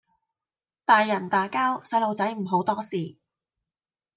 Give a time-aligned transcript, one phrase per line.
[0.83, 3.17] 大人打架細路仔唔好多事